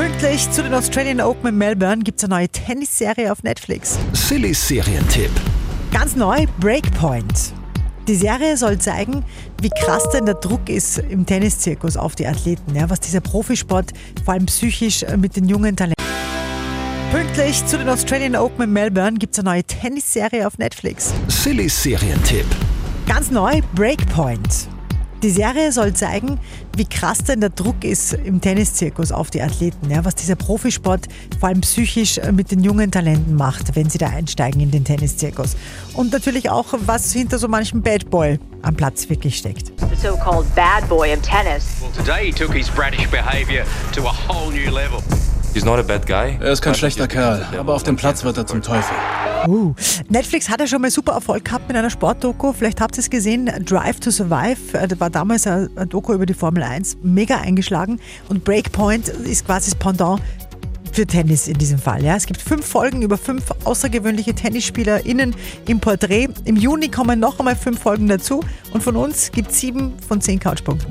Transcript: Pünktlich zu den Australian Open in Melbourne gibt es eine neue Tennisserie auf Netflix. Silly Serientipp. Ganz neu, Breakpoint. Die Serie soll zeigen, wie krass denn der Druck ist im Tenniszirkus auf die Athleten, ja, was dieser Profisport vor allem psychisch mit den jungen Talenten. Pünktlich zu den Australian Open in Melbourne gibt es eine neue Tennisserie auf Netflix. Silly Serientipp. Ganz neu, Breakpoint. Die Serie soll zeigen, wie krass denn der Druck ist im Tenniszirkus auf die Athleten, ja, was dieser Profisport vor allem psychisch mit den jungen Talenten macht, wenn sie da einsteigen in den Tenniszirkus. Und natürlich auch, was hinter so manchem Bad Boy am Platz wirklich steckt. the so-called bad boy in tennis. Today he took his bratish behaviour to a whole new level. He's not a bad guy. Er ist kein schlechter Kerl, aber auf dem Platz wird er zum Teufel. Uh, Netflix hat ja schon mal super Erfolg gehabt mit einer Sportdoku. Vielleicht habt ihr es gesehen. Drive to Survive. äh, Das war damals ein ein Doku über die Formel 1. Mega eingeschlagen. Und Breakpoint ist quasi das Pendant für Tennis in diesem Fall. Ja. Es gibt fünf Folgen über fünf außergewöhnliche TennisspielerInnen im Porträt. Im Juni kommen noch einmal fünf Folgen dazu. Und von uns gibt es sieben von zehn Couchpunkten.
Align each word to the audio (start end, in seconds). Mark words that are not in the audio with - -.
Pünktlich 0.00 0.50
zu 0.50 0.62
den 0.62 0.72
Australian 0.72 1.20
Open 1.20 1.50
in 1.50 1.58
Melbourne 1.58 2.02
gibt 2.02 2.20
es 2.20 2.24
eine 2.24 2.36
neue 2.36 2.48
Tennisserie 2.48 3.30
auf 3.30 3.42
Netflix. 3.42 3.98
Silly 4.14 4.54
Serientipp. 4.54 5.30
Ganz 5.92 6.16
neu, 6.16 6.46
Breakpoint. 6.58 7.52
Die 8.08 8.14
Serie 8.14 8.56
soll 8.56 8.78
zeigen, 8.78 9.22
wie 9.60 9.68
krass 9.68 10.08
denn 10.08 10.24
der 10.24 10.36
Druck 10.36 10.70
ist 10.70 10.96
im 10.96 11.26
Tenniszirkus 11.26 11.98
auf 11.98 12.14
die 12.14 12.26
Athleten, 12.26 12.74
ja, 12.74 12.88
was 12.88 13.00
dieser 13.00 13.20
Profisport 13.20 13.92
vor 14.24 14.32
allem 14.32 14.46
psychisch 14.46 15.04
mit 15.18 15.36
den 15.36 15.46
jungen 15.46 15.76
Talenten. 15.76 16.02
Pünktlich 17.12 17.62
zu 17.66 17.76
den 17.76 17.90
Australian 17.90 18.36
Open 18.36 18.64
in 18.64 18.72
Melbourne 18.72 19.18
gibt 19.18 19.34
es 19.34 19.40
eine 19.40 19.50
neue 19.50 19.64
Tennisserie 19.64 20.46
auf 20.46 20.56
Netflix. 20.56 21.12
Silly 21.28 21.68
Serientipp. 21.68 22.46
Ganz 23.06 23.30
neu, 23.30 23.60
Breakpoint. 23.74 24.69
Die 25.22 25.30
Serie 25.30 25.70
soll 25.70 25.92
zeigen, 25.92 26.38
wie 26.76 26.86
krass 26.86 27.18
denn 27.18 27.40
der 27.40 27.50
Druck 27.50 27.84
ist 27.84 28.14
im 28.14 28.40
Tenniszirkus 28.40 29.12
auf 29.12 29.30
die 29.30 29.42
Athleten, 29.42 29.90
ja, 29.90 30.04
was 30.04 30.14
dieser 30.14 30.34
Profisport 30.34 31.08
vor 31.38 31.50
allem 31.50 31.60
psychisch 31.60 32.18
mit 32.32 32.50
den 32.50 32.64
jungen 32.64 32.90
Talenten 32.90 33.34
macht, 33.34 33.76
wenn 33.76 33.90
sie 33.90 33.98
da 33.98 34.08
einsteigen 34.08 34.60
in 34.60 34.70
den 34.70 34.84
Tenniszirkus. 34.84 35.56
Und 35.92 36.12
natürlich 36.12 36.48
auch, 36.48 36.68
was 36.86 37.12
hinter 37.12 37.38
so 37.38 37.48
manchem 37.48 37.82
Bad 37.82 38.08
Boy 38.08 38.38
am 38.62 38.76
Platz 38.76 39.08
wirklich 39.10 39.36
steckt. 39.36 39.72
the 39.90 39.96
so-called 39.96 40.46
bad 40.54 40.88
boy 40.88 41.10
in 41.10 41.20
tennis. 41.20 41.82
Today 41.94 42.26
he 42.26 42.32
took 42.32 42.52
his 42.52 42.70
bratish 42.70 43.10
behaviour 43.10 43.64
to 43.92 44.06
a 44.06 44.12
whole 44.12 44.50
new 44.50 44.70
level. 44.70 45.02
He's 45.52 45.64
not 45.64 45.78
a 45.78 45.82
bad 45.82 46.06
guy. 46.06 46.38
Er 46.40 46.52
ist 46.52 46.62
kein 46.62 46.74
schlechter 46.74 47.08
Kerl, 47.08 47.44
aber 47.58 47.74
auf 47.74 47.82
dem 47.82 47.96
Platz 47.96 48.22
wird 48.22 48.36
er 48.36 48.46
zum 48.46 48.62
Teufel. 48.62 48.94
Uh, 49.48 49.74
Netflix 50.08 50.48
hat 50.48 50.60
ja 50.60 50.66
schon 50.66 50.80
mal 50.82 50.90
super 50.90 51.12
Erfolg 51.12 51.44
gehabt 51.44 51.66
mit 51.66 51.76
einer 51.76 51.90
Sportdoku. 51.90 52.52
Vielleicht 52.52 52.80
habt 52.80 52.96
ihr 52.96 53.00
es 53.00 53.10
gesehen. 53.10 53.50
Drive 53.64 53.98
to 53.98 54.10
Survive. 54.10 54.58
äh, 54.78 54.86
Das 54.86 55.00
war 55.00 55.10
damals 55.10 55.46
ein 55.46 55.68
ein 55.76 55.88
Doku 55.88 56.12
über 56.12 56.26
die 56.26 56.34
Formel 56.34 56.62
1. 56.62 56.98
Mega 57.02 57.38
eingeschlagen. 57.38 57.98
Und 58.28 58.44
Breakpoint 58.44 59.08
ist 59.08 59.46
quasi 59.46 59.70
das 59.70 59.78
Pendant 59.78 60.20
für 60.92 61.06
Tennis 61.06 61.48
in 61.48 61.56
diesem 61.58 61.78
Fall. 61.78 62.04
Ja. 62.04 62.16
Es 62.16 62.26
gibt 62.26 62.40
fünf 62.40 62.66
Folgen 62.66 63.02
über 63.02 63.16
fünf 63.16 63.44
außergewöhnliche 63.64 64.34
TennisspielerInnen 64.34 65.34
im 65.66 65.80
Porträt. 65.80 66.28
Im 66.44 66.56
Juni 66.56 66.88
kommen 66.88 67.18
noch 67.18 67.38
einmal 67.38 67.56
fünf 67.56 67.80
Folgen 67.80 68.08
dazu. 68.08 68.40
Und 68.72 68.82
von 68.82 68.94
uns 68.96 69.32
gibt 69.32 69.50
es 69.50 69.58
sieben 69.60 69.94
von 70.06 70.20
zehn 70.20 70.38
Couchpunkten. 70.38 70.88